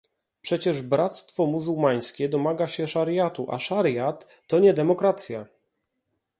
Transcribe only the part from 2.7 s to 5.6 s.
szariatu, a szariat to nie demokracja